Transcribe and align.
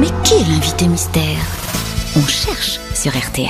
Mais 0.00 0.08
qui 0.24 0.34
est 0.34 0.48
l'invité 0.48 0.88
mystère? 0.88 1.38
On 2.16 2.26
cherche 2.26 2.80
sur 2.94 3.12
RTL. 3.16 3.46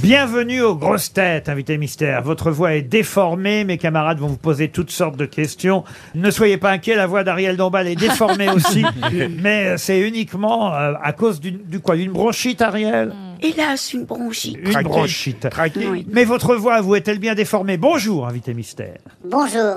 Bienvenue 0.00 0.62
aux 0.62 0.74
grosses 0.74 1.12
têtes, 1.12 1.50
invité 1.50 1.76
mystère. 1.76 2.22
Votre 2.22 2.50
voix 2.50 2.74
est 2.74 2.82
déformée, 2.82 3.64
mes 3.64 3.76
camarades 3.76 4.20
vont 4.20 4.28
vous 4.28 4.38
poser 4.38 4.68
toutes 4.68 4.90
sortes 4.90 5.18
de 5.18 5.26
questions. 5.26 5.84
Ne 6.14 6.30
soyez 6.30 6.56
pas 6.56 6.70
inquiets, 6.70 6.94
la 6.94 7.06
voix 7.06 7.24
d'Ariel 7.24 7.58
Dombal 7.58 7.88
est 7.88 7.96
déformée 7.96 8.48
aussi, 8.48 8.86
mais 9.42 9.66
euh, 9.66 9.76
c'est 9.76 10.00
uniquement 10.00 10.72
euh, 10.72 10.94
à 11.02 11.12
cause 11.12 11.40
d'une 11.40 11.58
du 11.58 11.80
quoi, 11.80 11.96
d'une 11.96 12.12
bronchite, 12.12 12.62
Ariel? 12.62 13.12
Hélas, 13.42 13.92
une 13.92 14.04
bronchite. 14.04 14.56
Une 14.62 14.82
bronchite. 14.82 15.46
Oui. 15.76 16.06
Mais 16.10 16.24
votre 16.24 16.54
voix, 16.54 16.80
vous, 16.80 16.94
est-elle 16.94 17.18
bien 17.18 17.34
déformée? 17.34 17.76
Bonjour, 17.76 18.26
invité 18.26 18.54
mystère. 18.54 18.96
Bonjour. 19.22 19.76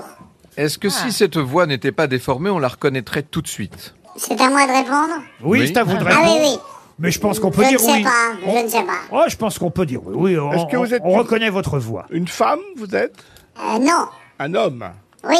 Est-ce 0.56 0.78
que 0.78 0.88
si 0.88 1.12
cette 1.12 1.36
voix 1.36 1.66
n'était 1.66 1.92
pas 1.92 2.06
déformée, 2.06 2.48
on 2.48 2.58
la 2.58 2.68
reconnaîtrait 2.68 3.22
tout 3.22 3.42
de 3.42 3.48
suite? 3.48 3.94
C'est 4.16 4.40
à 4.40 4.48
moi 4.50 4.66
de 4.66 4.72
répondre 4.72 5.22
Oui, 5.42 5.60
Oui. 5.60 5.68
c'est 5.68 5.76
à 5.78 5.84
vous 5.84 5.96
de 5.96 6.04
Ah 6.04 6.04
oui, 6.04 6.14
répondre. 6.16 6.40
oui. 6.42 6.58
Mais 6.98 7.10
je 7.10 7.18
pense 7.18 7.40
qu'on 7.40 7.50
peut 7.50 7.62
Je 7.62 7.66
ne 7.66 7.70
dire 7.70 7.80
sais 7.80 7.92
oui. 7.92 8.04
pas, 8.04 8.32
je 8.46 8.64
ne 8.64 8.68
sais 8.68 8.82
pas. 8.82 8.98
Oh, 9.10 9.22
je 9.26 9.36
pense 9.36 9.58
qu'on 9.58 9.70
peut 9.70 9.86
dire 9.86 10.00
oui. 10.04 10.14
Oui, 10.16 10.38
on, 10.38 10.52
Est-ce 10.52 10.66
que 10.70 10.76
vous 10.76 10.92
êtes- 10.94 11.02
on 11.04 11.12
reconnaît 11.18 11.50
votre 11.50 11.78
voix. 11.78 12.06
Une 12.10 12.28
femme, 12.28 12.60
vous 12.76 12.94
êtes 12.94 13.16
Euh, 13.58 13.78
non. 13.78 14.06
Un 14.38 14.54
homme 14.54 14.84
Oui. 15.24 15.36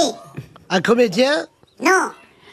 Un 0.70 0.80
comédien 0.80 1.46
Non. 1.80 2.10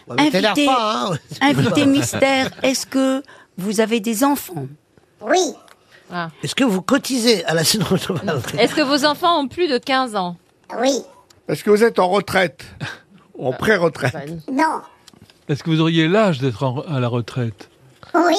Bah, 0.07 0.15
mais 0.17 0.35
Invité, 0.35 0.65
pas, 0.65 1.05
hein 1.11 1.17
invité 1.41 1.85
mystère, 1.85 2.49
est-ce 2.63 2.85
que 2.85 3.23
vous 3.57 3.79
avez 3.79 3.99
des 3.99 4.23
enfants 4.23 4.65
Oui. 5.21 5.53
Est-ce 6.43 6.55
que 6.55 6.63
vous 6.63 6.81
cotisez 6.81 7.45
à 7.45 7.53
la 7.53 7.63
sécurité 7.63 8.13
Est-ce 8.57 8.73
que 8.73 8.81
vos 8.81 9.05
enfants 9.05 9.39
ont 9.41 9.47
plus 9.47 9.67
de 9.67 9.77
15 9.77 10.15
ans 10.15 10.35
Oui. 10.79 11.01
Est-ce 11.47 11.63
que 11.63 11.69
vous 11.69 11.83
êtes 11.83 11.99
en 11.99 12.09
retraite 12.09 12.65
Ou 13.37 13.47
en 13.47 13.53
pré-retraite 13.53 14.15
Non. 14.51 14.81
Est-ce 15.49 15.63
que 15.63 15.69
vous 15.71 15.81
auriez 15.81 16.07
l'âge 16.07 16.39
d'être 16.39 16.63
en- 16.63 16.81
à 16.81 16.99
la 16.99 17.07
retraite? 17.07 17.69
Oui. 18.13 18.35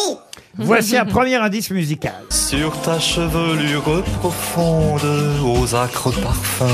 Voici 0.57 0.97
un 0.97 1.05
premier 1.05 1.37
indice 1.37 1.71
musical. 1.71 2.15
Sur 2.31 2.73
ta 2.83 2.99
chevelure 2.99 4.03
profonde, 4.21 5.01
aux 5.45 5.75
acres 5.75 6.11
parfums, 6.21 6.65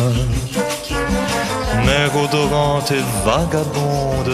mer 1.84 2.10
odorante 2.16 2.90
et 2.90 3.02
vagabonde, 3.24 4.28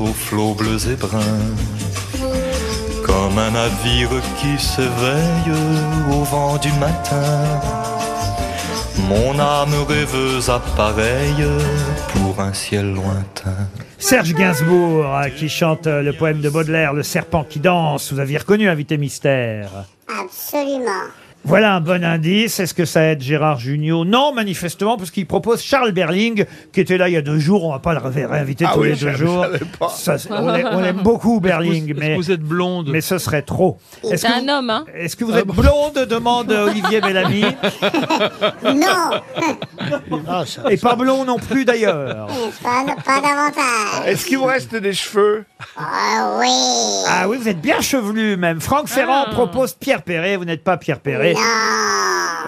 aux 0.00 0.12
flots 0.12 0.54
bleus 0.54 0.88
et 0.88 0.96
bruns, 0.96 1.54
comme 3.04 3.38
un 3.38 3.50
navire 3.50 4.10
qui 4.40 4.62
s'éveille 4.62 5.52
au 6.12 6.22
vent 6.24 6.56
du 6.58 6.72
matin. 6.74 7.60
Mon 8.98 9.38
âme 9.38 9.74
rêveuse 9.88 10.48
appareille 10.48 11.44
pour 12.12 12.40
un 12.40 12.52
ciel 12.52 12.94
lointain. 12.94 13.68
Serge 13.98 14.34
Gainsbourg 14.34 15.04
euh, 15.06 15.28
qui 15.28 15.48
chante 15.48 15.86
euh, 15.86 16.02
le 16.02 16.12
poème 16.12 16.40
de 16.40 16.48
Baudelaire, 16.48 16.92
Le 16.92 17.02
serpent 17.02 17.44
qui 17.44 17.58
danse. 17.58 18.12
Vous 18.12 18.20
aviez 18.20 18.38
reconnu, 18.38 18.68
invité 18.68 18.96
mystère. 18.96 19.70
Absolument. 20.08 21.10
Voilà 21.46 21.74
un 21.74 21.80
bon 21.80 22.02
indice. 22.02 22.58
Est-ce 22.58 22.72
que 22.74 22.84
ça 22.84 23.02
aide 23.04 23.20
Gérard 23.22 23.58
Junior? 23.58 24.04
Non, 24.04 24.32
manifestement, 24.32 24.96
parce 24.96 25.10
qu'il 25.10 25.26
propose 25.26 25.62
Charles 25.62 25.92
Berling, 25.92 26.46
qui 26.72 26.80
était 26.80 26.96
là 26.96 27.08
il 27.08 27.12
y 27.12 27.16
a 27.16 27.22
deux 27.22 27.38
jours. 27.38 27.64
On 27.64 27.72
va 27.72 27.78
pas 27.80 27.92
le 27.92 28.00
ré- 28.00 28.24
réinviter 28.24 28.64
Ah 28.66 28.72
tous 28.74 28.80
oui, 28.80 28.88
les 28.88 28.94
je 28.94 29.06
deux 29.06 29.12
savais 29.12 29.26
jours. 29.26 29.46
pas. 29.78 29.88
Ça, 29.90 30.16
c'est- 30.18 30.30
on 30.32 30.50
l'aime- 30.50 30.68
on 30.72 30.80
l'aime 30.80 31.02
beaucoup, 31.02 31.40
Berling, 31.40 31.84
Est-ce 31.90 31.94
que 31.94 32.00
mais, 32.00 32.14
vous 32.16 32.30
êtes 32.30 32.40
blonde? 32.40 32.88
mais 32.90 33.00
ce 33.02 33.18
serait 33.18 33.42
trop. 33.42 33.78
Est-ce 34.02 34.16
C'est 34.22 34.28
que, 34.28 34.32
un 34.32 34.40
vous- 34.42 34.48
homme, 34.50 34.70
hein 34.70 34.84
est-ce 34.94 35.16
que 35.16 35.24
vous 35.24 35.36
êtes 35.36 35.46
blonde 35.46 36.06
demande 36.08 36.50
Olivier 36.50 37.00
Bellamy. 37.00 37.44
Non. 38.64 39.20
Ah, 40.28 40.44
Et 40.70 40.76
pas 40.76 40.94
blond 40.96 41.24
non 41.24 41.36
plus, 41.38 41.64
d'ailleurs. 41.64 42.26
pas 42.62 42.84
pas 43.04 43.20
davantage. 43.20 44.06
Est-ce 44.06 44.26
qu'il 44.26 44.38
vous 44.38 44.44
reste 44.44 44.74
des 44.74 44.92
cheveux? 44.92 45.44
Ah 45.76 46.38
oui. 46.40 46.48
Ah 47.08 47.28
oui, 47.28 47.36
vous 47.38 47.48
êtes 47.48 47.60
bien 47.60 47.80
chevelu, 47.80 48.36
même. 48.36 48.60
Franck 48.60 48.88
Ferrand 48.88 49.26
propose 49.32 49.74
Pierre 49.74 50.02
Perret. 50.02 50.36
Vous 50.36 50.44
n'êtes 50.44 50.64
pas 50.64 50.76
Pierre 50.76 51.00
Perret. 51.00 51.33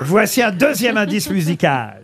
Voici 0.02 0.42
un 0.42 0.50
deuxième 0.50 0.96
indice 0.96 1.30
musical. 1.30 2.00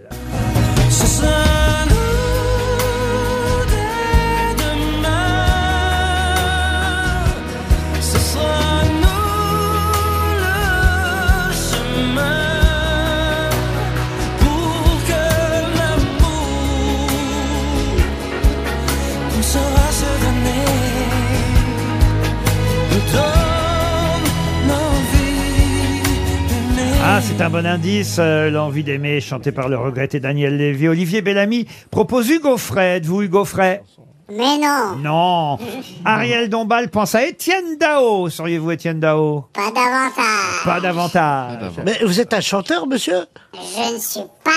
C'est 27.22 27.40
un 27.40 27.50
bon 27.50 27.64
indice, 27.66 28.16
euh, 28.18 28.50
l'envie 28.50 28.84
d'aimer, 28.84 29.20
chanté 29.20 29.52
par 29.52 29.68
le 29.68 29.78
regretté 29.78 30.20
Daniel 30.20 30.56
Lévy. 30.56 30.88
Olivier 30.88 31.22
Bellamy 31.22 31.66
propose 31.90 32.28
Hugo 32.28 32.56
Frey. 32.56 32.96
Êtes-vous 32.96 33.22
Hugo 33.22 33.44
Frey? 33.44 33.82
Mais 34.30 34.58
non. 34.58 34.96
Non. 34.98 35.58
Ariel 36.04 36.48
Dombal 36.48 36.88
pense 36.88 37.14
à 37.14 37.24
Étienne 37.26 37.76
Dao. 37.78 38.28
Seriez-vous 38.30 38.70
Étienne 38.72 39.00
Dao? 39.00 39.44
Pas 39.52 39.70
davantage. 39.70 40.64
Pas 40.64 40.80
davantage. 40.80 41.58
Mais 41.84 41.98
vous 42.04 42.20
êtes 42.20 42.32
un 42.32 42.40
chanteur, 42.40 42.86
monsieur? 42.86 43.26
Je 43.54 43.94
ne 43.94 43.98
suis 43.98 44.20
pas 44.42 44.50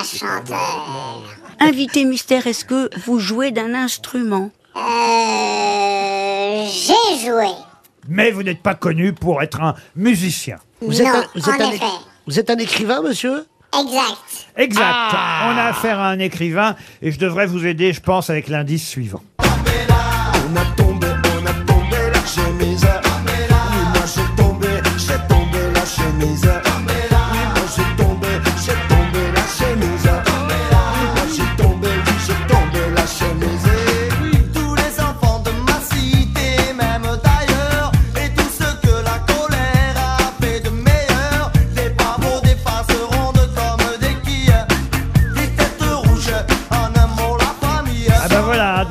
un 0.00 0.04
chanteur. 0.04 1.22
Invité 1.60 2.04
mystère, 2.04 2.46
est-ce 2.46 2.64
que 2.64 2.88
vous 3.04 3.18
jouez 3.18 3.50
d'un 3.50 3.74
instrument 3.74 4.50
Euh, 4.76 6.64
j'ai 6.66 7.26
joué. 7.26 7.48
Mais 8.08 8.30
vous 8.30 8.42
n'êtes 8.42 8.62
pas 8.62 8.74
connu 8.74 9.12
pour 9.12 9.42
être 9.42 9.60
un 9.60 9.74
musicien. 9.96 10.56
Vous 10.80 11.00
êtes, 11.00 11.06
non, 11.06 11.14
un, 11.14 11.24
vous, 11.34 11.50
êtes 11.50 11.60
en 11.60 11.64
un, 11.64 11.70
effet. 11.72 11.84
vous 12.26 12.38
êtes 12.38 12.50
un 12.50 12.58
écrivain, 12.58 13.02
monsieur? 13.02 13.46
Exact. 13.78 14.48
Exact. 14.56 14.84
Ah. 14.84 15.52
On 15.52 15.58
a 15.58 15.64
affaire 15.64 15.98
à 15.98 16.08
un 16.08 16.18
écrivain 16.18 16.74
et 17.02 17.12
je 17.12 17.18
devrais 17.18 17.46
vous 17.46 17.66
aider, 17.66 17.92
je 17.92 18.00
pense, 18.00 18.30
avec 18.30 18.48
l'indice 18.48 18.86
suivant. 18.88 19.22
On 19.38 20.56
a 20.56 20.64
tombé, 20.76 21.06
on 21.06 21.46
a 21.46 21.52
tombé 21.64 21.96
la 22.12 22.24
chemise. 22.26 22.84
Oui, 22.84 23.54
moi 23.94 24.02
j'ai 24.14 24.42
tombé, 24.42 24.68
j'ai 24.96 25.28
tombé 25.28 25.58
la 25.74 25.84
chemise. 25.86 26.59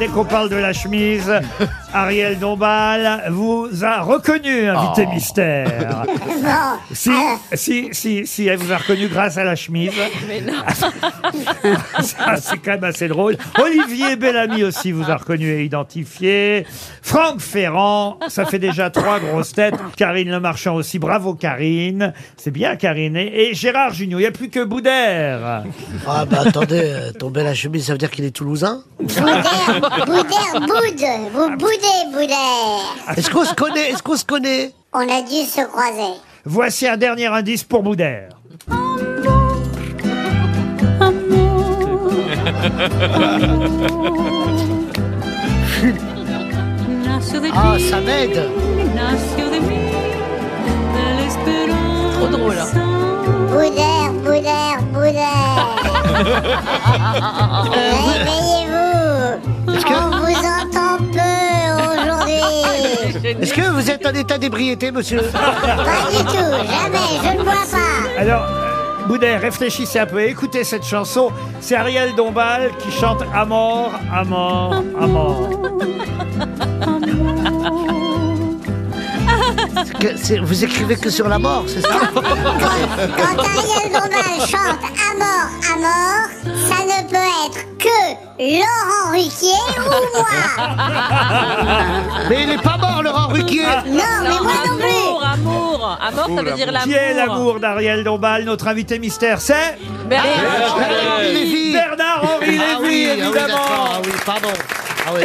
Qu'on 0.10 0.26
parle 0.26 0.50
de 0.50 0.56
la 0.56 0.74
chemise, 0.74 1.32
Ariel 1.94 2.40
Dombal 2.40 3.24
vous 3.32 3.68
a 3.84 4.02
reconnu, 4.02 4.68
invité 4.70 5.06
Oh. 5.08 5.14
mystère. 5.14 6.06
Si, 6.92 7.12
si, 7.54 7.90
si, 7.92 8.26
si, 8.26 8.48
elle 8.48 8.58
vous 8.58 8.72
a 8.74 8.78
reconnu 8.78 9.08
grâce 9.08 9.38
à 9.38 9.44
la 9.44 9.56
chemise. 9.56 9.92
Mais 10.28 10.42
non. 10.42 10.54
Ça, 12.02 12.36
c'est 12.38 12.58
quand 12.58 12.72
même 12.72 12.84
assez 12.84 13.08
drôle. 13.08 13.38
Olivier 13.62 14.16
Bellamy 14.16 14.64
aussi 14.64 14.92
vous 14.92 15.10
a 15.10 15.18
reconnu 15.18 15.48
et 15.50 15.64
identifié. 15.64 16.66
Franck 17.02 17.40
Ferrand, 17.40 18.20
ça 18.28 18.46
fait 18.46 18.60
déjà 18.60 18.90
trois 18.90 19.20
grosses 19.20 19.54
têtes. 19.54 19.76
Karine 19.96 20.30
Le 20.32 20.40
Marchand 20.40 20.76
aussi, 20.76 20.98
bravo 21.00 21.36
Karine. 21.36 22.14
C'est 22.38 22.52
bien 22.52 22.76
Karine. 22.76 23.16
Et 23.18 23.50
et 23.50 23.54
Gérard 23.54 23.94
Junior, 23.94 24.20
il 24.20 24.24
n'y 24.24 24.28
a 24.28 24.32
plus 24.32 24.50
que 24.50 24.64
Boudère. 24.64 25.64
Ah, 26.08 26.26
bah 26.26 26.44
attendez, 26.46 26.82
euh, 26.84 27.12
tomber 27.14 27.44
la 27.44 27.54
chemise, 27.54 27.86
ça 27.86 27.94
veut 27.94 27.98
dire 28.00 28.12
qu'il 28.12 28.26
est 28.26 28.32
toulousain? 28.36 28.82
Boudère, 30.06 30.62
boude. 30.62 31.06
Vous 31.34 31.50
boudez, 31.58 32.12
boudère. 32.12 33.16
Est-ce 33.18 33.30
qu'on 33.30 33.46
se 33.46 33.54
connaît 33.54 33.90
Est-ce 33.90 34.04
qu'on 34.04 34.16
se 34.18 34.26
connaît? 34.26 34.72
On 34.94 35.00
a 35.02 35.22
dû 35.22 35.46
se 35.46 35.66
croiser. 35.68 36.20
Voici 36.46 36.88
un 36.88 36.98
dernier 36.98 37.28
indice 37.28 37.64
pour 37.64 37.84
Boudère. 37.84 38.30
Ah, 47.54 47.78
ça 47.90 48.00
m'aide 48.02 48.50
Trop 52.14 52.28
drôle. 52.28 52.56
Boudère, 53.50 54.12
boudère, 54.24 54.82
boudère. 54.94 55.68
Réveillez-vous. 57.72 58.79
Est-ce 63.24 63.54
que 63.54 63.70
vous 63.70 63.90
êtes 63.92 64.06
en 64.06 64.14
état 64.14 64.38
d'ébriété, 64.38 64.92
monsieur 64.92 65.20
Pas 65.22 66.10
du 66.12 66.24
tout, 66.24 66.34
jamais, 66.34 67.08
je 67.24 67.38
ne 67.38 67.44
bois 67.44 67.54
pas. 67.54 68.20
Alors, 68.22 68.44
euh, 68.44 69.08
Boudère, 69.08 69.42
réfléchissez 69.42 70.00
un 70.00 70.06
peu. 70.06 70.22
Écoutez 70.22 70.64
cette 70.64 70.86
chanson. 70.86 71.32
C'est 71.60 71.76
Ariel 71.76 72.16
Dombal 72.16 72.72
qui 72.80 72.92
chante 72.92 73.24
À 73.34 73.46
mort, 73.46 73.92
à 74.14 74.24
mort, 74.24 74.84
à 75.00 75.08
mort. 75.08 75.50
Que- 80.00 80.18
c'est- 80.18 80.40
vous 80.40 80.64
écrivez 80.64 80.96
que 80.98 81.10
sur 81.10 81.28
la 81.28 81.40
mort, 81.40 81.64
c'est 81.68 81.82
ça? 81.82 81.90
Quand 82.14 82.22
Ariel 82.22 83.92
Dombal 83.94 84.40
chante 84.48 84.84
à 84.84 85.14
mort, 85.18 85.50
à 85.72 85.76
mort, 85.80 86.28
ça 86.68 86.84
ne 86.86 87.08
peut 87.10 87.30
être 87.46 87.62
que 87.78 88.00
Laurent 88.40 89.12
Ruquier 89.12 89.66
ou 89.78 90.18
moi. 90.18 90.34
Mais 92.30 92.44
il 92.44 92.50
est 92.52 92.62
pas 92.62 92.78
mort, 92.78 93.02
Laurent 93.04 93.28
Ruquier 93.28 93.64
Non, 93.88 94.04
mais 94.24 94.30
moi 94.42 94.54
non 94.68 94.78
plus. 94.78 94.86
Amour, 94.90 95.24
amour. 95.34 95.98
Amour, 96.02 96.38
ça 96.38 96.44
veut 96.44 96.52
dire 96.56 96.72
l'amour. 96.72 96.84
Qui 96.88 96.94
est 96.94 97.14
l'amour 97.14 97.60
d'Ariel 97.60 98.04
Dombal? 98.04 98.44
Notre 98.46 98.68
invité 98.68 99.00
mystère, 99.00 99.40
c'est. 99.42 99.78
Lévy. 101.34 101.74
Bernard-Henri 101.74 102.30
Ah 102.42 102.50
Lévy, 102.50 102.60
oui, 102.60 102.64
ah 102.72 102.80
oui, 102.82 103.10
évidemment. 103.24 103.58
ah 103.70 104.02
oui, 104.04 104.12
pardon. 104.26 104.50
Ah 105.08 105.12
oui. 105.16 105.22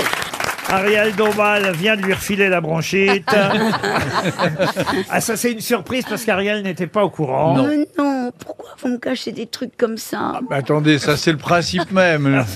Ariel 0.75 1.15
Dombal 1.15 1.71
vient 1.73 1.97
de 1.97 2.03
lui 2.03 2.13
refiler 2.13 2.49
la 2.49 2.61
bronchite. 2.61 3.29
ah, 5.09 5.21
ça, 5.21 5.37
c'est 5.37 5.53
une 5.53 5.61
surprise 5.61 6.05
parce 6.09 6.25
qu'Ariel 6.25 6.63
n'était 6.63 6.89
pas 6.89 7.05
au 7.05 7.11
courant. 7.11 7.63
Mais 7.63 7.87
non, 7.97 8.33
pourquoi 8.45 8.71
vous 8.83 8.89
me 8.89 8.99
cachez 8.99 9.31
des 9.31 9.47
trucs 9.47 9.77
comme 9.77 9.97
ça 9.97 10.41
Mais 10.51 10.57
attendez, 10.57 10.99
ça 10.99 11.17
c'est 11.17 11.31
le 11.31 11.39
principe 11.39 11.91
même. 11.93 12.45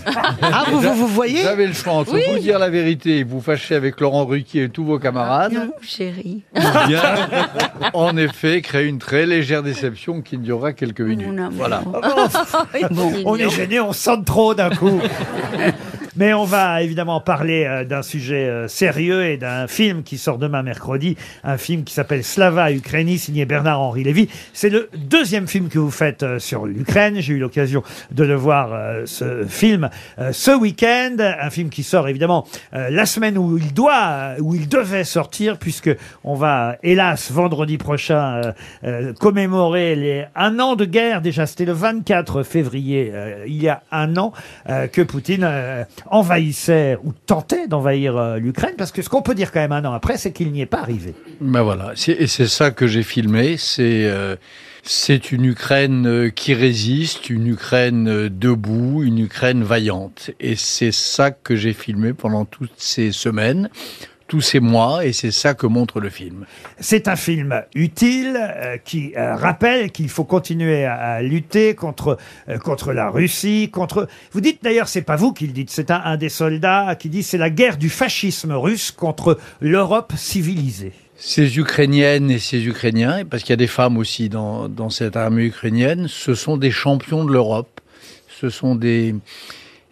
Ah, 0.50 0.64
vous, 0.70 0.80
vous, 0.80 0.94
vous 0.94 1.06
voyez 1.06 1.42
Vous 1.42 1.48
avez 1.48 1.66
le 1.66 1.72
choix 1.72 1.92
entre 1.92 2.16
vous 2.16 2.38
dire 2.38 2.58
la 2.58 2.70
vérité 2.70 3.18
et 3.18 3.24
vous 3.24 3.40
fâcher 3.40 3.74
avec 3.74 4.00
Laurent 4.00 4.24
Ruquier 4.24 4.64
et 4.64 4.68
tous 4.68 4.84
vos 4.84 4.98
camarades. 4.98 5.52
Non, 5.52 5.70
chérie. 5.82 6.42
ou 6.56 6.88
bien, 6.88 7.02
en 7.92 8.16
effet, 8.16 8.62
créer 8.62 8.86
une 8.86 8.98
très 8.98 9.26
légère 9.26 9.62
déception 9.62 10.22
qui 10.22 10.38
durera 10.38 10.72
quelques 10.72 11.00
minutes. 11.02 11.26
Mon 11.28 11.38
amour. 11.38 11.52
Voilà. 11.58 11.82
On 13.24 13.36
est 13.36 13.50
gêné, 13.50 13.80
on 13.80 13.92
sonne 13.92 14.24
trop 14.24 14.54
d'un 14.54 14.70
coup. 14.70 15.00
Mais 16.18 16.34
on 16.34 16.44
va 16.44 16.82
évidemment 16.82 17.20
parler 17.20 17.64
euh, 17.64 17.84
d'un 17.84 18.02
sujet 18.02 18.48
euh, 18.48 18.66
sérieux 18.66 19.24
et 19.24 19.36
d'un 19.36 19.68
film 19.68 20.02
qui 20.02 20.18
sort 20.18 20.36
demain 20.36 20.64
mercredi, 20.64 21.16
un 21.44 21.58
film 21.58 21.84
qui 21.84 21.94
s'appelle 21.94 22.24
Slava 22.24 22.72
Ukraini, 22.72 23.18
signé 23.18 23.44
Bernard-Henri 23.44 24.02
Lévy. 24.02 24.28
C'est 24.52 24.68
le 24.68 24.90
deuxième 24.96 25.46
film 25.46 25.68
que 25.68 25.78
vous 25.78 25.92
faites 25.92 26.24
euh, 26.24 26.40
sur 26.40 26.66
l'Ukraine. 26.66 27.20
J'ai 27.20 27.34
eu 27.34 27.38
l'occasion 27.38 27.84
de 28.10 28.24
le 28.24 28.34
voir, 28.34 28.70
ce 29.04 29.44
film, 29.46 29.90
ce 30.32 30.50
week-end. 30.50 31.16
Un 31.18 31.50
film 31.50 31.70
qui 31.70 31.84
sort 31.84 32.08
évidemment 32.08 32.46
la 32.72 33.06
semaine 33.06 33.38
où 33.38 33.56
il 33.56 33.72
doit, 33.72 34.34
où 34.40 34.54
il 34.54 34.68
devait 34.68 35.04
sortir, 35.04 35.58
puisque 35.58 35.90
on 36.24 36.34
va, 36.34 36.76
hélas, 36.82 37.30
vendredi 37.30 37.78
prochain, 37.78 38.40
commémorer 39.20 39.94
les 39.94 40.24
un 40.34 40.58
an 40.58 40.74
de 40.74 40.84
guerre. 40.84 41.20
Déjà, 41.20 41.46
c'était 41.46 41.64
le 41.64 41.72
24 41.72 42.42
février, 42.42 43.12
il 43.46 43.62
y 43.62 43.68
a 43.68 43.82
un 43.92 44.16
an, 44.16 44.32
que 44.66 45.02
Poutine 45.02 45.86
envahissait 46.10 46.98
ou 47.04 47.12
tentait 47.12 47.68
d'envahir 47.68 48.16
euh, 48.16 48.38
l'Ukraine. 48.38 48.74
Parce 48.76 48.92
que 48.92 49.02
ce 49.02 49.08
qu'on 49.08 49.22
peut 49.22 49.34
dire 49.34 49.52
quand 49.52 49.60
même 49.60 49.72
un 49.72 49.84
an 49.84 49.92
après, 49.92 50.16
c'est 50.18 50.32
qu'il 50.32 50.52
n'y 50.52 50.60
est 50.60 50.66
pas 50.66 50.80
arrivé. 50.80 51.14
Ben 51.40 51.62
voilà, 51.62 51.92
et 52.06 52.26
c'est 52.26 52.46
ça 52.46 52.70
que 52.70 52.86
j'ai 52.86 53.02
filmé. 53.02 53.56
C'est 53.56 54.04
euh, 54.04 54.36
une 55.30 55.44
Ukraine 55.44 56.06
euh, 56.06 56.30
qui 56.30 56.54
résiste, 56.54 57.30
une 57.30 57.46
Ukraine 57.46 58.28
debout, 58.28 59.02
une 59.02 59.18
Ukraine 59.18 59.62
vaillante. 59.62 60.30
Et 60.40 60.56
c'est 60.56 60.92
ça 60.92 61.30
que 61.30 61.56
j'ai 61.56 61.72
filmé 61.72 62.12
pendant 62.12 62.44
toutes 62.44 62.72
ces 62.76 63.12
semaines, 63.12 63.68
tous 64.28 64.42
ces 64.42 64.60
mois, 64.60 65.04
et 65.04 65.12
c'est 65.12 65.30
ça 65.30 65.54
que 65.54 65.66
montre 65.66 66.00
le 66.00 66.10
film. 66.10 66.44
C'est 66.78 67.08
un 67.08 67.16
film 67.16 67.62
utile 67.74 68.38
euh, 68.38 68.76
qui 68.76 69.14
euh, 69.16 69.34
rappelle 69.34 69.90
qu'il 69.90 70.08
faut 70.08 70.24
continuer 70.24 70.84
à, 70.84 70.94
à 70.94 71.22
lutter 71.22 71.74
contre 71.74 72.18
euh, 72.48 72.58
contre 72.58 72.92
la 72.92 73.08
Russie, 73.08 73.70
contre. 73.72 74.06
Vous 74.32 74.40
dites 74.40 74.62
d'ailleurs, 74.62 74.86
c'est 74.86 75.02
pas 75.02 75.16
vous 75.16 75.32
qui 75.32 75.46
le 75.46 75.52
dites, 75.52 75.70
c'est 75.70 75.90
un, 75.90 76.02
un 76.04 76.16
des 76.16 76.28
soldats 76.28 76.94
qui 76.94 77.08
dit 77.08 77.22
c'est 77.22 77.38
la 77.38 77.50
guerre 77.50 77.78
du 77.78 77.88
fascisme 77.88 78.52
russe 78.52 78.90
contre 78.90 79.38
l'Europe 79.60 80.12
civilisée. 80.16 80.92
Ces 81.16 81.58
Ukrainiennes 81.58 82.30
et 82.30 82.38
ces 82.38 82.64
Ukrainiens, 82.64 83.24
parce 83.24 83.42
qu'il 83.42 83.50
y 83.50 83.54
a 83.54 83.56
des 83.56 83.66
femmes 83.66 83.96
aussi 83.96 84.28
dans, 84.28 84.68
dans 84.68 84.90
cette 84.90 85.16
armée 85.16 85.46
ukrainienne, 85.46 86.06
ce 86.06 86.34
sont 86.34 86.56
des 86.56 86.70
champions 86.70 87.24
de 87.24 87.32
l'Europe. 87.32 87.80
Ce 88.40 88.50
sont 88.50 88.76
des, 88.76 89.16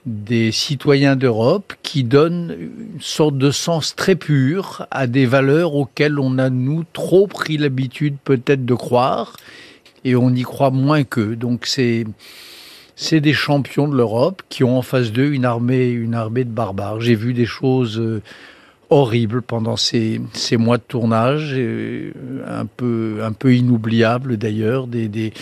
des 0.06 0.52
citoyens 0.52 1.16
d'Europe 1.16 1.74
qui 1.82 2.04
donnent 2.04 2.56
une 2.58 3.00
sorte 3.00 3.36
de 3.36 3.50
sens 3.50 3.94
très 3.96 4.14
pur 4.14 4.86
à 4.90 5.06
des 5.06 5.26
valeurs 5.26 5.74
auxquelles 5.74 6.18
on 6.18 6.38
a, 6.38 6.48
nous, 6.48 6.84
trop 6.92 7.26
pris 7.26 7.58
l'habitude 7.58 8.16
peut-être 8.24 8.64
de 8.64 8.74
croire, 8.74 9.36
et 10.04 10.14
on 10.14 10.30
y 10.30 10.42
croit 10.42 10.70
moins 10.70 11.04
qu'eux. 11.04 11.36
Donc 11.36 11.66
c'est... 11.66 12.04
C'est 12.98 13.20
des 13.20 13.34
champions 13.34 13.88
de 13.88 13.94
l'Europe 13.94 14.42
qui 14.48 14.64
ont 14.64 14.78
en 14.78 14.80
face 14.80 15.12
d'eux 15.12 15.30
une 15.30 15.44
armée, 15.44 15.90
une 15.90 16.14
armée 16.14 16.44
de 16.44 16.50
barbares. 16.50 17.02
J'ai 17.02 17.14
vu 17.14 17.34
des 17.34 17.44
choses 17.44 18.00
euh, 18.00 18.22
horribles 18.88 19.42
pendant 19.42 19.76
ces, 19.76 20.18
ces 20.32 20.56
mois 20.56 20.78
de 20.78 20.82
tournage, 20.82 21.50
euh, 21.52 22.12
un 22.46 22.64
peu, 22.64 23.18
un 23.22 23.32
peu 23.32 23.54
inoubliables 23.54 24.38
d'ailleurs, 24.38 24.86
des, 24.86 25.08
des, 25.08 25.34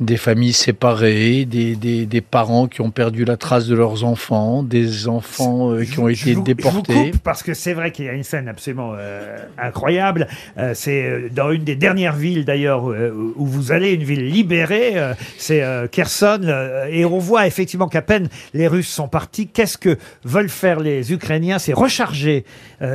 des 0.00 0.16
familles 0.16 0.52
séparées, 0.52 1.44
des, 1.44 1.76
des, 1.76 2.06
des 2.06 2.20
parents 2.20 2.66
qui 2.66 2.80
ont 2.80 2.90
perdu 2.90 3.24
la 3.24 3.36
trace 3.36 3.66
de 3.66 3.74
leurs 3.74 4.04
enfants, 4.04 4.62
des 4.62 5.06
enfants 5.06 5.72
euh, 5.72 5.84
qui 5.84 5.98
ont 6.00 6.08
Je 6.08 6.12
été 6.22 6.32
vous- 6.34 6.40
Je 6.40 6.44
déportés. 6.44 6.92
vous 6.94 7.04
coupe 7.12 7.18
parce 7.22 7.42
que 7.42 7.54
c'est 7.54 7.72
vrai 7.74 7.92
qu'il 7.92 8.06
y 8.06 8.08
a 8.08 8.12
une 8.12 8.24
scène 8.24 8.48
absolument 8.48 8.92
euh, 8.96 9.36
incroyable. 9.58 10.26
Euh, 10.58 10.72
c'est 10.74 11.28
dans 11.32 11.50
une 11.52 11.62
des 11.64 11.76
dernières 11.76 12.16
villes 12.16 12.44
d'ailleurs 12.44 12.84
où 12.84 13.46
vous 13.46 13.70
allez, 13.70 13.92
une 13.92 14.02
ville 14.02 14.26
libérée, 14.26 14.94
c'est 15.38 15.62
Kherson, 15.92 16.40
et 16.90 17.04
on 17.04 17.18
voit 17.18 17.46
effectivement 17.46 17.86
qu'à 17.88 18.02
peine 18.02 18.28
les 18.54 18.66
Russes 18.68 18.88
sont 18.88 19.08
partis, 19.08 19.46
qu'est-ce 19.46 19.78
que 19.78 19.98
veulent 20.24 20.48
faire 20.48 20.80
les 20.80 21.12
Ukrainiens? 21.12 21.58
C'est 21.58 21.72
recharger. 21.74 22.44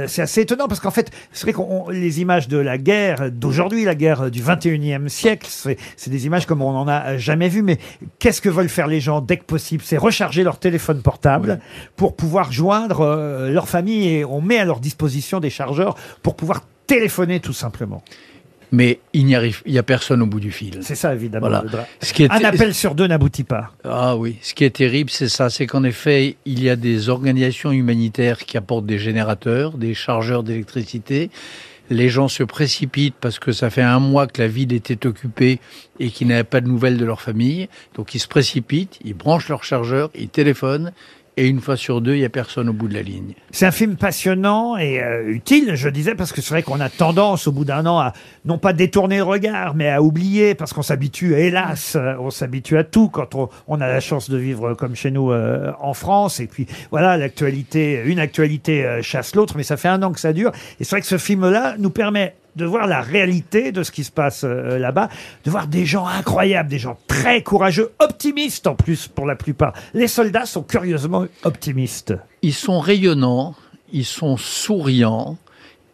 C'est 0.08 0.22
assez 0.22 0.42
étonnant 0.42 0.68
parce 0.68 0.80
qu'en 0.82 0.92
fait, 0.92 1.12
c'est 1.32 1.44
vrai 1.44 1.54
qu'on 1.54 1.90
les 1.90 2.20
images 2.22 2.48
de 2.48 2.58
la 2.58 2.78
guerre 2.78 3.32
d'aujourd'hui, 3.32 3.86
la 3.86 3.96
guerre 3.96 4.30
du 4.32 4.42
21e 4.42 5.08
siècle, 5.08 5.48
c'est 5.50 6.10
des 6.10 6.26
images 6.26 6.46
comme 6.46 6.62
on 6.62 6.74
n'en 6.74 6.88
a 6.88 6.97
jamais 7.18 7.50
vu. 7.50 7.62
Mais 7.64 7.78
qu'est-ce 8.20 8.42
que 8.42 8.50
veulent 8.50 8.70
faire 8.70 8.88
les 8.88 9.00
gens 9.00 9.22
dès 9.22 9.38
que 9.38 9.44
possible? 9.46 9.84
C'est 9.86 9.98
recharger 9.98 10.44
leur 10.44 10.60
téléphone 10.60 11.02
portable 11.02 11.60
pour 11.96 12.16
pouvoir 12.16 12.52
joindre 12.52 13.02
euh, 13.02 13.50
leur 13.52 13.68
famille 13.68 14.08
et 14.08 14.26
on 14.26 14.42
met 14.42 14.58
à 14.60 14.66
leur 14.66 14.80
disposition 14.80 15.40
des 15.40 15.50
chargeurs 15.50 15.96
pour 16.24 16.36
pouvoir 16.36 16.64
téléphoner 16.88 17.40
tout 17.40 17.54
simplement. 17.54 18.04
Mais 18.74 19.00
il 19.14 19.26
n'y 19.26 19.34
arrive, 19.34 19.62
il 19.66 19.72
y 19.74 19.78
a 19.78 19.84
personne 19.84 20.22
au 20.22 20.26
bout 20.26 20.42
du 20.42 20.52
fil. 20.52 20.80
C'est 20.82 20.96
ça 20.96 21.14
évidemment. 21.14 21.48
Voilà. 21.48 21.62
le 21.64 21.70
dra- 21.70 21.86
Ce 22.02 22.12
qui 22.12 22.24
est- 22.24 22.32
Un 22.32 22.44
appel 22.44 22.74
sur 22.74 22.96
deux 22.96 23.08
n'aboutit 23.08 23.46
pas. 23.46 23.72
Ah 23.86 24.18
oui, 24.18 24.38
ce 24.42 24.54
qui 24.54 24.66
est 24.66 24.76
terrible, 24.76 25.10
c'est 25.10 25.30
ça, 25.30 25.50
c'est 25.50 25.66
qu'en 25.68 25.86
effet, 25.86 26.36
il 26.46 26.62
y 26.62 26.70
a 26.70 26.76
des 26.76 27.08
organisations 27.08 27.72
humanitaires 27.72 28.40
qui 28.40 28.58
apportent 28.58 28.86
des 28.86 29.00
générateurs, 29.00 29.78
des 29.78 29.94
chargeurs 29.94 30.44
d'électricité. 30.44 31.30
Les 31.90 32.10
gens 32.10 32.28
se 32.28 32.44
précipitent 32.44 33.16
parce 33.20 33.40
que 33.40 33.52
ça 33.52 33.70
fait 33.70 33.82
un 33.82 34.00
mois 34.00 34.28
que 34.28 34.42
la 34.42 34.48
ville 34.48 34.74
était 34.74 35.08
occupée 35.08 35.60
et 36.00 36.10
qu'ils 36.10 36.28
n'avaient 36.28 36.44
pas 36.44 36.62
de 36.62 36.68
nouvelles 36.68 36.98
de 36.98 37.06
leur 37.06 37.22
famille. 37.22 37.70
Donc 37.96 38.14
ils 38.14 38.20
se 38.20 38.28
précipitent, 38.28 39.00
ils 39.04 39.14
branchent 39.14 39.50
leur 39.50 39.64
chargeur, 39.64 40.10
ils 40.16 40.30
téléphonent 40.30 40.92
et 41.38 41.48
une 41.48 41.62
fois 41.62 41.78
sur 41.78 42.02
deux, 42.02 42.16
il 42.16 42.20
n'y 42.20 42.26
a 42.26 42.30
personne 42.30 42.68
au 42.68 42.74
bout 42.74 42.88
de 42.88 42.96
la 42.96 43.04
ligne. 43.04 43.34
C'est 43.52 43.68
un 43.68 43.72
film 43.72 43.96
passionnant 43.96 44.76
et 44.76 45.02
euh, 45.02 45.30
utile, 45.30 45.76
je 45.76 45.88
disais, 45.88 46.16
parce 46.16 46.34
que 46.34 46.42
c'est 46.42 46.50
vrai 46.50 46.64
qu'on 46.64 46.80
a 46.80 46.90
tendance, 46.90 47.48
au 47.48 47.52
bout 47.52 47.64
d'un 47.64 47.86
an, 47.86 48.00
à 48.00 48.14
non 48.46 48.58
pas 48.58 48.74
détourner 48.74 49.18
le 49.18 49.24
regard, 49.24 49.76
mais 49.76 49.90
à 49.90 50.02
oublier, 50.02 50.56
parce 50.56 50.74
qu'on 50.74 50.82
s'habitue, 50.82 51.36
hélas, 51.36 51.96
euh, 51.96 52.16
on 52.20 52.32
s'habitue 52.32 52.78
à 52.78 52.84
tout 52.84 53.10
quand 53.10 53.36
on, 53.36 53.80
a 53.80 53.88
la 53.88 54.00
chance 54.00 54.32
de 54.32 54.38
vivre 54.38 54.74
comme 54.74 54.96
chez 54.96 55.12
nous 55.12 55.32
euh, 55.32 55.72
en 55.80 55.94
France. 55.94 56.40
Et 56.40 56.48
puis 56.48 56.66
voilà, 56.90 57.18
l'actualité, 57.18 58.02
une 58.06 58.20
actualité 58.20 59.00
chasse 59.04 59.36
l'autre, 59.36 59.56
mais 59.58 59.64
ça 59.64 59.78
fait 59.78 59.90
un 59.90 60.02
an 60.02 60.12
que 60.12 60.20
ça 60.20 60.34
dure. 60.34 60.52
Et 60.80 60.84
c'est 60.84 60.92
vrai 60.92 61.02
que 61.02 61.08
ce 61.08 61.20
film-là 61.20 61.76
nous 61.78 61.92
permet 61.92 62.34
de 62.58 62.66
voir 62.66 62.88
la 62.88 63.02
réalité 63.02 63.72
de 63.72 63.84
ce 63.84 63.92
qui 63.92 64.04
se 64.04 64.12
passe 64.12 64.44
euh, 64.44 64.78
là-bas, 64.80 65.10
de 65.46 65.52
voir 65.52 65.68
des 65.68 65.86
gens 65.86 66.08
incroyables, 66.08 66.70
des 66.70 66.80
gens 66.80 66.98
très 67.08 67.44
courageux, 67.44 67.92
optimistes 68.00 68.68
en 68.68 68.76
plus 68.76 69.08
pour 69.08 69.26
la 69.26 69.36
plupart. 69.36 69.74
Les 69.94 70.08
soldats 70.08 70.46
sont 70.46 70.64
curieusement 70.64 71.26
optimistes. 71.44 72.16
Ils 72.42 72.54
sont 72.54 72.80
rayonnants, 72.80 73.56
ils 73.94 74.06
sont 74.06 74.38
souriants, 74.38 75.38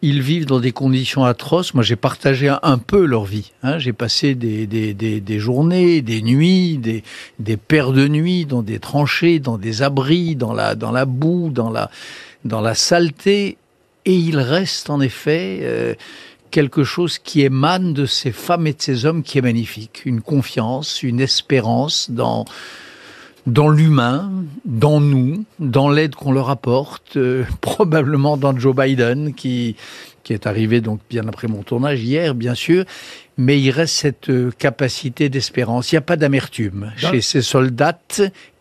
ils 0.02 0.20
vivent 0.20 0.46
dans 0.46 0.60
des 0.60 0.72
conditions 0.72 1.24
atroces. 1.24 1.72
Moi, 1.72 1.82
j'ai 1.82 1.96
partagé 1.96 2.54
un, 2.62 2.78
peu 2.78 3.06
leur 3.06 3.24
vie. 3.24 3.52
hein. 3.62 3.78
J'ai 3.78 3.94
passé 3.94 4.34
des, 4.34 4.66
des, 4.66 4.92
des, 4.92 5.20
des 5.20 5.38
journées, 5.38 6.02
des 6.02 6.20
nuits, 6.20 6.76
des, 6.76 7.02
des 7.38 7.56
paires 7.56 7.92
de 7.92 8.06
nuits 8.06 8.44
dans 8.44 8.62
des 8.62 8.78
tranchées, 8.78 9.38
dans 9.38 9.56
des 9.56 9.80
abris, 9.82 10.36
dans 10.36 10.52
la, 10.52 10.74
dans 10.74 10.92
la 10.92 11.06
boue, 11.06 11.48
dans 11.50 11.70
la, 11.70 11.90
dans 12.44 12.60
la 12.60 12.74
saleté. 12.74 13.56
Et 14.04 14.14
il 14.14 14.36
reste 14.36 14.90
en 14.90 15.00
effet 15.00 15.60
euh, 15.62 15.94
quelque 16.54 16.84
chose 16.84 17.18
qui 17.18 17.42
émane 17.42 17.92
de 17.94 18.06
ces 18.06 18.30
femmes 18.30 18.68
et 18.68 18.74
de 18.74 18.80
ces 18.80 19.06
hommes 19.06 19.24
qui 19.24 19.38
est 19.38 19.42
magnifique. 19.42 20.02
Une 20.04 20.20
confiance, 20.20 21.02
une 21.02 21.20
espérance 21.20 22.12
dans 22.12 22.44
dans 23.46 23.68
l'humain, 23.68 24.30
dans 24.64 25.00
nous, 25.00 25.44
dans 25.58 25.90
l'aide 25.90 26.14
qu'on 26.14 26.30
leur 26.30 26.50
apporte, 26.50 27.16
euh, 27.16 27.44
probablement 27.60 28.36
dans 28.36 28.56
Joe 28.56 28.74
Biden 28.74 29.34
qui 29.34 29.74
qui 30.24 30.32
est 30.32 30.46
arrivé 30.48 30.80
donc 30.80 30.98
bien 31.08 31.28
après 31.28 31.46
mon 31.46 31.62
tournage 31.62 32.02
hier, 32.02 32.34
bien 32.34 32.54
sûr. 32.54 32.84
Mais 33.36 33.60
il 33.60 33.70
reste 33.70 33.94
cette 33.96 34.30
euh, 34.30 34.50
capacité 34.58 35.28
d'espérance. 35.28 35.90
Il 35.90 35.96
n'y 35.96 35.98
a 35.98 36.02
pas 36.02 36.16
d'amertume 36.16 36.92
chez 36.96 37.20
ces 37.20 37.42
soldats 37.42 37.98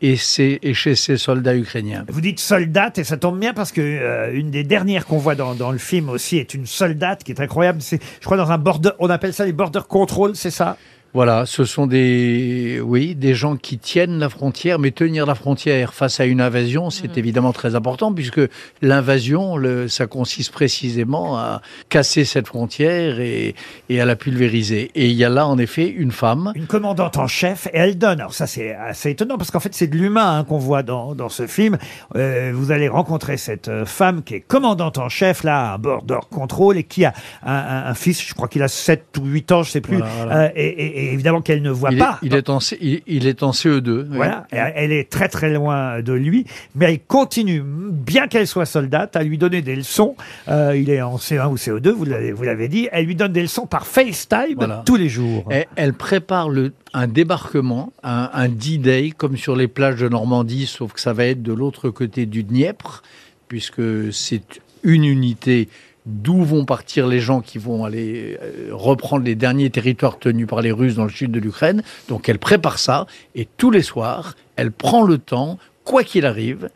et, 0.02 0.16
ces- 0.16 0.60
et 0.64 0.74
chez 0.74 0.96
ces 0.96 1.18
soldats 1.18 1.56
ukrainiens. 1.56 2.06
Vous 2.10 2.22
dites 2.22 2.40
soldate 2.40 2.98
et 2.98 3.04
ça 3.04 3.18
tombe 3.18 3.40
bien 3.40 3.54
parce 3.54 3.72
que 3.72 3.82
euh, 3.82 4.32
une 4.34 4.50
des 4.52 4.64
dernières 4.64 5.06
qu'on 5.06 5.18
voit 5.20 5.36
dans, 5.36 5.54
dans 5.56 5.72
le 5.72 5.78
film 5.78 6.10
aussi 6.10 6.38
est 6.38 6.54
une 6.56 6.66
soldate 6.66 7.24
qui 7.24 7.32
est 7.32 7.40
incroyable. 7.40 7.82
C'est, 7.82 8.00
je 8.20 8.26
crois, 8.26 8.38
dans 8.38 8.52
un 8.52 8.58
border, 8.58 8.90
on 9.00 9.10
appelle 9.10 9.34
ça 9.34 9.46
les 9.46 9.54
border 9.54 9.82
control, 9.88 10.36
c'est 10.36 10.52
ça? 10.52 10.78
Voilà, 11.14 11.46
ce 11.46 11.64
sont 11.64 11.86
des, 11.86 12.82
oui, 12.84 13.14
des 13.14 13.36
gens 13.36 13.56
qui 13.56 13.78
tiennent 13.78 14.18
la 14.18 14.30
frontière, 14.30 14.80
mais 14.80 14.90
tenir 14.90 15.28
la 15.28 15.36
frontière 15.36 15.94
face 15.94 16.20
à 16.20 16.26
une 16.26 16.42
invasion, 16.42 16.90
c'est 16.90 17.18
évidemment 17.20 17.54
très 17.54 17.76
important 17.76 18.12
puisque 18.12 18.42
l'invasion, 18.82 19.56
ça 19.88 20.08
consiste 20.08 20.52
précisément 20.52 21.38
à 21.38 21.62
casser 21.90 22.26
cette 22.26 22.48
frontière 22.48 23.20
et, 23.20 23.54
et 23.90 24.02
à 24.02 24.06
la 24.06 24.16
pulvériser. 24.16 24.92
Et 24.96 25.06
il 25.08 25.14
y 25.16 25.24
a 25.24 25.30
là, 25.30 25.48
en 25.48 25.58
effet, 25.58 25.88
une 25.88 26.12
femme. 26.12 26.52
Une 26.56 26.66
commandante 26.68 27.18
en 27.18 27.28
chef 27.28 27.68
et 27.68 27.78
elle 27.78 27.98
donne. 27.98 28.20
Alors 28.20 28.34
ça 28.34 28.48
c'est 28.48 28.74
assez 28.74 29.12
étonnant 29.12 29.38
parce 29.38 29.52
qu'en 29.52 29.60
fait 29.60 29.74
c'est 29.74 29.88
de 29.88 29.96
l'humain 29.96 30.40
hein, 30.40 30.44
qu'on 30.44 30.58
voit 30.58 30.82
dans, 30.84 31.16
dans 31.16 31.30
ce 31.30 31.46
film. 31.48 31.78
Euh, 32.16 32.52
vous 32.56 32.72
allez 32.72 32.88
rencontrer 32.88 33.38
cette 33.38 33.68
euh, 33.68 33.86
femme 33.86 34.24
qui 34.24 34.36
est 34.36 34.42
commandante 34.42 34.98
en 34.98 35.10
chef 35.10 35.44
là 35.44 35.74
à 35.74 35.78
border 35.78 36.20
control 36.32 36.78
et 36.78 36.84
qui 36.84 37.06
a 37.06 37.14
un, 37.44 37.54
un- 37.54 37.86
un 37.88 37.94
fils, 37.94 38.26
je 38.28 38.34
crois 38.34 38.48
qu'il 38.48 38.64
a 38.64 38.68
7 38.68 39.06
ou 39.22 39.26
8 39.26 39.52
ans, 39.52 39.64
je 39.64 39.70
sais 39.72 39.82
plus. 39.82 39.98
Voilà, 39.98 40.12
voilà. 40.18 40.42
Euh, 40.46 40.50
et, 40.56 40.68
et- 40.68 41.03
et 41.04 41.14
évidemment 41.14 41.42
qu'elle 41.42 41.62
ne 41.62 41.70
voit 41.72 41.90
Il 41.92 41.98
est, 41.98 42.00
pas. 42.00 42.20
il 42.24 42.34
est 42.36 42.50
en, 42.50 42.60
il, 42.82 43.02
il 43.08 43.28
est 43.28 43.44
en 43.44 43.52
CE2. 43.52 43.90
oui. 44.02 44.06
Voilà, 44.12 44.46
elle 44.52 44.92
est 44.92 45.10
très 45.10 45.28
très 45.30 45.52
loin 45.54 46.02
de 46.02 46.14
lui, 46.14 46.46
mais 46.76 46.86
elle 46.94 47.00
continue, 47.00 47.62
bien 47.66 48.28
qu'elle 48.28 48.48
soit 48.48 48.66
soldate, 48.66 49.16
à 49.16 49.24
lui 49.24 49.38
donner 49.38 49.62
des 49.62 49.76
leçons. 49.76 50.16
Euh, 50.48 50.76
il 50.78 50.90
est 50.90 51.02
en 51.02 51.18
C1 51.18 51.48
ou 51.52 51.56
CO2, 51.56 51.90
vous 51.90 52.06
l'avez, 52.06 52.32
vous 52.32 52.44
l'avez 52.44 52.68
dit. 52.68 52.88
Elle 52.92 53.06
lui 53.06 53.16
donne 53.16 53.32
des 53.34 53.42
leçons 53.42 53.66
par 53.68 53.86
FaceTime 53.88 54.56
Voilà. 54.56 54.84
tous 54.86 54.96
les 54.96 55.10
jours. 55.10 55.46
Elle, 55.50 55.66
elle 55.76 55.94
prépare 55.94 56.50
le, 56.50 56.74
un 56.94 57.08
débarquement, 57.08 57.92
un, 58.04 58.30
un 58.34 58.50
D-Day, 58.50 59.12
comme 59.16 59.38
sur 59.38 59.56
les 59.56 59.68
plages 59.68 60.00
de 60.00 60.10
Normandie, 60.10 60.66
sauf 60.66 60.94
que 60.94 61.00
ça 61.00 61.14
va 61.14 61.26
être 61.26 61.42
de 61.44 61.54
l'autre 61.54 61.90
côté 61.90 62.26
du 62.26 62.44
Dniepr, 62.44 63.02
puisque 63.48 64.12
c'est 64.12 64.44
une 64.84 65.04
unité 65.06 65.70
d'où 66.06 66.44
vont 66.44 66.66
partir 66.66 67.08
les 67.08 67.20
gens 67.20 67.42
qui 67.42 67.58
vont 67.58 67.86
aller 67.86 68.38
euh, 68.42 68.70
reprendre 68.72 69.24
les 69.24 69.36
derniers 69.36 69.70
territoires 69.70 70.20
tenus 70.20 70.48
par 70.48 70.62
les 70.62 70.72
Russes 70.72 70.96
dans 70.96 71.06
le 71.06 71.10
sud 71.10 71.32
de 71.32 71.40
l'Ukraine. 71.40 71.82
Donc 72.10 72.28
elle 72.28 72.40
prépare 72.40 72.78
ça, 72.80 73.08
et 73.36 73.48
tous 73.58 73.72
les 73.72 73.82
soirs, 73.84 74.36
elle 74.56 74.72
prend 74.72 75.04
le 75.04 75.18
temps, 75.18 75.58
quoi 75.86 76.04
qu'il 76.04 76.26
arrive, 76.26 76.70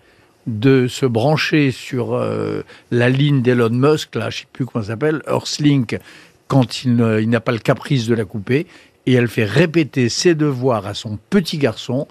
de 0.47 0.87
se 0.87 1.05
brancher 1.05 1.71
sur 1.71 2.13
euh, 2.13 2.63
la 2.89 3.09
ligne 3.09 3.41
d'Elon 3.41 3.69
Musk, 3.69 4.15
là, 4.15 4.29
je 4.29 4.39
sais 4.39 4.45
plus 4.53 4.65
comment 4.65 4.83
ça 4.83 4.91
s'appelle, 4.91 5.21
Earthlink, 5.27 5.99
quand 6.47 6.85
ne- 6.85 7.19
il 7.19 7.29
n'a 7.29 7.41
pas 7.41 7.51
le 7.51 7.59
caprice 7.59 8.07
de 8.07 8.15
la 8.15 8.23
couper, 8.23 8.65
et 9.05 9.13
elle 9.13 9.27
fait 9.27 9.43
répéter 9.43 10.07
ses 10.07 10.35
devoirs 10.35 10.87
à 10.87 10.93
son 10.93 11.19
petit 11.29 11.57
garçon, 11.57 12.07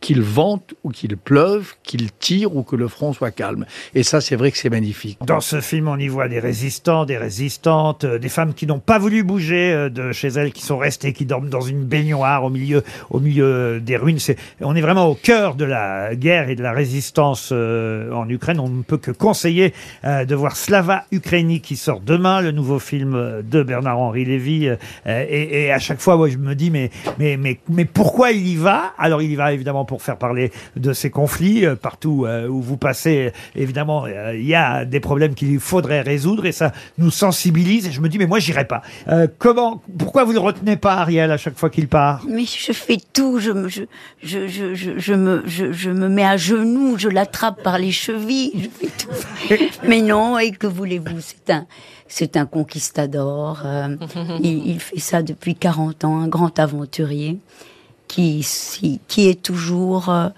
qu'il 0.00 0.22
vente 0.22 0.74
ou 0.82 0.90
qu'il 0.90 1.16
pleuve, 1.16 1.74
qu'il 1.82 2.10
tire 2.12 2.56
ou 2.56 2.62
que 2.62 2.76
le 2.76 2.88
front 2.88 3.12
soit 3.12 3.30
calme. 3.30 3.66
Et 3.94 4.02
ça, 4.02 4.20
c'est 4.20 4.36
vrai 4.36 4.50
que 4.50 4.58
c'est 4.58 4.70
magnifique. 4.70 5.18
Dans 5.24 5.40
ce 5.40 5.60
film, 5.60 5.88
on 5.88 5.96
y 5.96 6.08
voit 6.08 6.28
des 6.28 6.40
résistants, 6.40 7.04
des 7.04 7.18
résistantes, 7.18 8.04
euh, 8.04 8.18
des 8.18 8.28
femmes 8.28 8.54
qui 8.54 8.66
n'ont 8.66 8.78
pas 8.78 8.98
voulu 8.98 9.22
bouger 9.22 9.72
euh, 9.72 9.88
de 9.88 10.12
chez 10.12 10.28
elles, 10.28 10.52
qui 10.52 10.62
sont 10.62 10.78
restées, 10.78 11.12
qui 11.12 11.26
dorment 11.26 11.50
dans 11.50 11.60
une 11.60 11.84
baignoire 11.84 12.44
au 12.44 12.50
milieu, 12.50 12.82
au 13.10 13.20
milieu 13.20 13.80
des 13.80 13.96
ruines. 13.96 14.18
On 14.60 14.74
est 14.74 14.80
vraiment 14.80 15.06
au 15.06 15.14
cœur 15.14 15.54
de 15.54 15.64
la 15.64 16.14
guerre 16.14 16.48
et 16.48 16.54
de 16.54 16.62
la 16.62 16.72
résistance 16.72 17.50
euh, 17.52 18.12
en 18.12 18.28
Ukraine. 18.28 18.60
On 18.60 18.68
ne 18.68 18.82
peut 18.82 18.98
que 18.98 19.10
conseiller 19.10 19.74
de 20.04 20.34
voir 20.34 20.56
Slava 20.56 21.04
Ukraini 21.12 21.60
qui 21.60 21.76
sort 21.76 22.00
demain, 22.00 22.40
le 22.40 22.52
nouveau 22.52 22.78
film 22.78 23.42
de 23.42 23.62
Bernard-Henri 23.62 24.24
Lévy. 24.24 24.68
et, 25.06 25.72
à 25.72 25.78
chaque 25.78 26.00
fois, 26.00 26.16
moi, 26.16 26.28
je 26.28 26.38
me 26.38 26.54
dis, 26.54 26.70
mais, 26.70 26.90
mais, 27.18 27.58
mais 27.68 27.84
pourquoi 27.84 28.32
il 28.32 28.46
y 28.46 28.56
va? 28.56 28.92
Alors, 28.98 29.22
il 29.22 29.30
y 29.30 29.36
va 29.36 29.52
évidemment 29.52 29.84
pour 29.90 30.02
faire 30.02 30.18
parler 30.18 30.52
de 30.76 30.92
ces 30.92 31.10
conflits 31.10 31.66
euh, 31.66 31.74
partout 31.74 32.24
euh, 32.24 32.46
où 32.46 32.62
vous 32.62 32.76
passez. 32.76 33.32
Évidemment, 33.56 34.04
euh, 34.06 34.36
il 34.36 34.46
y 34.46 34.54
a 34.54 34.84
des 34.84 35.00
problèmes 35.00 35.34
qu'il 35.34 35.58
faudrait 35.58 36.00
résoudre 36.02 36.46
et 36.46 36.52
ça 36.52 36.70
nous 36.96 37.10
sensibilise. 37.10 37.88
Et 37.88 37.90
je 37.90 38.00
me 38.00 38.08
dis, 38.08 38.16
mais 38.16 38.28
moi, 38.28 38.38
j'irai 38.38 38.66
pas. 38.66 38.82
Comment 39.38 39.82
Pourquoi 39.98 40.22
vous 40.22 40.32
le 40.32 40.38
retenez 40.38 40.76
pas, 40.76 40.94
Ariel, 40.94 41.32
à 41.32 41.36
chaque 41.36 41.58
fois 41.58 41.70
qu'il 41.70 41.88
part? 41.88 42.22
Mais 42.28 42.44
je 42.44 42.72
fais 42.72 42.98
tout, 43.12 43.40
je 43.40 43.50
me, 43.50 43.68
je, 43.68 43.82
je, 44.22 44.46
je, 44.46 44.74
je, 44.96 45.14
me, 45.14 45.42
je, 45.46 45.72
je 45.72 45.90
me 45.90 46.08
mets 46.08 46.24
à 46.24 46.36
genoux, 46.36 46.96
je 46.96 47.08
l'attrape 47.08 47.60
par 47.64 47.76
les 47.78 47.90
chevilles, 47.90 48.52
je 48.54 48.68
fais 48.86 48.92
tout. 48.96 49.66
Mais 49.88 50.02
non, 50.02 50.38
et 50.38 50.52
que 50.52 50.68
voulez-vous? 50.68 51.18
C'est 51.20 51.50
un, 51.50 51.66
c'est 52.06 52.36
un 52.36 52.46
conquistador. 52.46 53.62
euh, 53.64 53.96
il, 54.40 54.68
il 54.68 54.78
fait 54.80 55.00
ça 55.00 55.22
depuis 55.22 55.56
40 55.56 56.04
ans, 56.04 56.20
un 56.20 56.28
grand 56.28 56.56
aventurier 56.60 57.38
qui, 58.10 58.42
si- 58.42 59.00
qui 59.08 59.28
est 59.28 59.40
toujours 59.40 60.08
euh, 60.08 60.28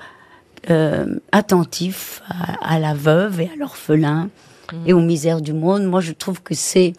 euh, 0.70 1.06
attentif 1.32 2.22
à, 2.28 2.74
à 2.74 2.78
la 2.78 2.92
veuve 2.94 3.40
et 3.40 3.50
à 3.52 3.56
l'orphelin 3.58 4.28
et 4.86 4.92
aux 4.92 5.00
misères 5.00 5.40
du 5.40 5.52
monde. 5.54 5.84
Moi, 5.84 6.00
je 6.00 6.12
trouve 6.12 6.42
que 6.42 6.54
c'est 6.54 6.92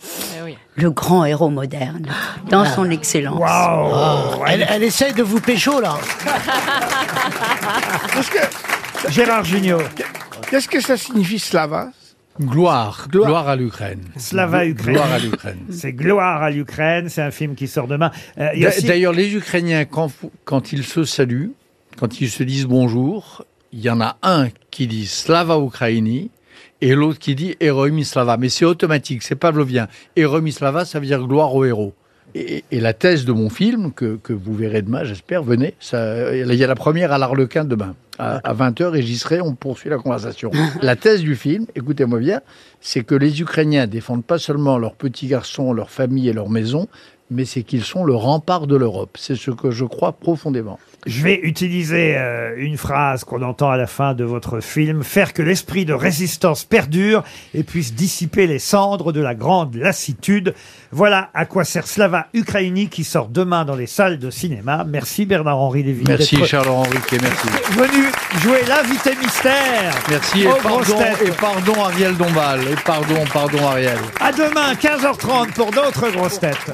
le 0.75 0.89
grand 0.91 1.25
héros 1.25 1.49
moderne 1.49 2.07
dans 2.49 2.65
son 2.65 2.89
excellence. 2.89 3.41
Ah, 3.45 4.31
elle, 4.47 4.65
elle 4.69 4.83
essaye 4.83 5.13
de 5.13 5.23
vous 5.23 5.39
pécho, 5.39 5.79
là. 5.79 5.95
Gérard 9.09 9.43
Junior. 9.43 9.81
Qu'est-ce 10.49 10.67
que 10.67 10.79
ça 10.81 10.97
signifie 10.97 11.39
slava? 11.39 11.89
Gloire, 12.41 13.07
gloire, 13.11 13.47
à 13.47 13.55
l'Ukraine. 13.55 14.01
Slava 14.17 14.65
Ukraine. 14.65 14.95
Gloire 14.95 15.11
à 15.11 15.19
l'Ukraine. 15.19 15.59
C'est 15.69 15.93
Gloire 15.93 16.41
à 16.41 16.49
l'Ukraine. 16.49 17.07
C'est 17.09 17.21
un 17.21 17.29
film 17.31 17.53
qui 17.55 17.67
sort 17.67 17.87
demain. 17.87 18.11
Euh, 18.39 18.49
aussi- 18.67 18.85
D'ailleurs, 18.85 19.13
les 19.13 19.35
Ukrainiens, 19.35 19.85
quand, 19.85 20.11
quand 20.43 20.73
ils 20.73 20.83
se 20.83 21.03
saluent, 21.03 21.51
quand 21.97 22.19
ils 22.21 22.29
se 22.29 22.41
disent 22.43 22.65
bonjour, 22.65 23.45
il 23.71 23.81
y 23.81 23.89
en 23.89 24.01
a 24.01 24.17
un 24.23 24.47
qui 24.71 24.87
dit 24.87 25.05
Slava 25.05 25.59
Ukraini 25.59 26.31
et 26.81 26.95
l'autre 26.95 27.19
qui 27.19 27.35
dit 27.35 27.55
Heroim 27.59 28.03
Slava. 28.03 28.37
Mais 28.37 28.49
c'est 28.49 28.65
automatique, 28.65 29.21
c'est 29.21 29.35
pavlovien. 29.35 29.87
Heroim 30.15 30.49
Slava, 30.49 30.85
ça 30.85 30.99
veut 30.99 31.05
dire 31.05 31.21
gloire 31.27 31.53
au 31.53 31.65
héros. 31.65 31.93
Et, 32.35 32.63
et 32.71 32.79
la 32.79 32.93
thèse 32.93 33.25
de 33.25 33.31
mon 33.31 33.49
film, 33.49 33.91
que, 33.91 34.15
que 34.15 34.33
vous 34.33 34.53
verrez 34.53 34.81
demain, 34.81 35.03
j'espère, 35.03 35.43
venez. 35.43 35.75
Ça, 35.79 36.35
il 36.35 36.53
y 36.53 36.63
a 36.63 36.67
la 36.67 36.75
première 36.75 37.11
à 37.11 37.17
l'Arlequin 37.17 37.63
demain, 37.63 37.95
à, 38.17 38.53
20h, 38.53 38.95
et 38.95 39.01
j'y 39.01 39.17
serai, 39.17 39.41
on 39.41 39.53
poursuit 39.55 39.89
la 39.89 39.97
conversation. 39.97 40.51
la 40.81 40.95
thèse 40.95 41.21
du 41.21 41.35
film, 41.35 41.65
écoutez-moi 41.75 42.19
bien, 42.19 42.41
c'est 42.81 43.03
que 43.03 43.15
les 43.15 43.41
Ukrainiens 43.41 43.87
défendent 43.87 44.25
pas 44.25 44.39
seulement 44.39 44.77
leurs 44.77 44.95
petits 44.95 45.27
garçons, 45.27 45.73
leur 45.73 45.89
famille 45.89 46.29
et 46.29 46.33
leur 46.33 46.49
maison, 46.49 46.87
mais 47.29 47.45
c'est 47.45 47.63
qu'ils 47.63 47.83
sont 47.83 48.03
le 48.03 48.15
rempart 48.15 48.67
de 48.67 48.75
l'Europe. 48.75 49.17
C'est 49.19 49.35
ce 49.35 49.51
que 49.51 49.71
je 49.71 49.85
crois 49.85 50.13
profondément. 50.13 50.79
Je 51.05 51.21
vais 51.21 51.39
utiliser 51.43 52.15
euh, 52.17 52.53
une 52.57 52.77
phrase 52.77 53.23
qu'on 53.23 53.41
entend 53.41 53.69
à 53.69 53.77
la 53.77 53.87
fin 53.87 54.13
de 54.13 54.23
votre 54.23 54.61
film, 54.61 55.03
faire 55.03 55.33
que 55.33 55.41
l'esprit 55.41 55.85
de 55.85 55.93
résistance 55.93 56.63
perdure 56.63 57.23
et 57.53 57.63
puisse 57.63 57.93
dissiper 57.93 58.47
les 58.47 58.59
cendres 58.59 59.11
de 59.11 59.19
la 59.19 59.35
grande 59.35 59.75
lassitude. 59.75 60.53
Voilà 60.91 61.29
à 61.33 61.45
quoi 61.45 61.65
sert 61.65 61.87
Slava 61.87 62.27
Ukraini 62.33 62.87
qui 62.87 63.03
sort 63.03 63.27
demain 63.27 63.65
dans 63.65 63.75
les 63.75 63.87
salles 63.87 64.19
de 64.19 64.29
cinéma. 64.29 64.85
Merci 64.87 65.25
Bernard-Henri 65.25 65.83
Lévy. 65.83 66.03
Merci 66.07 66.37
d'être 66.37 66.45
Charles 66.45 66.69
Henriquet, 66.69 67.17
merci. 67.21 67.47
Venu 67.71 68.05
jouer 68.41 68.61
l'invité 68.67 69.11
mystère. 69.21 69.93
Merci 70.09 70.43
et 70.43 70.47
aux 70.47 70.55
grosses 70.57 70.87
pardon, 70.89 70.97
têtes. 70.97 71.27
et 71.27 71.31
pardon 71.31 71.83
Ariel 71.83 72.15
Dombal. 72.15 72.61
Et 72.61 72.75
pardon, 72.85 73.23
pardon 73.33 73.67
Ariel. 73.67 73.97
À 74.19 74.31
demain, 74.31 74.73
15h30 74.73 75.53
pour 75.53 75.71
d'autres 75.71 76.09
grosses 76.11 76.39
têtes. 76.39 76.71